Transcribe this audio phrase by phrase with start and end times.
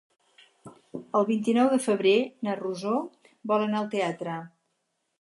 [1.19, 2.15] El vint-i-nou de febrer
[2.49, 2.97] na Rosó
[3.55, 4.43] vol anar al teatre.